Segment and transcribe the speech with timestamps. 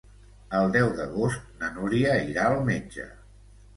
[0.59, 3.07] El deu d'agost na Núria irà al metge.